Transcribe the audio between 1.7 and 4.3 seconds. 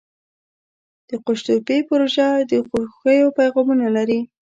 پروژه د خوښیو پیغامونه لري.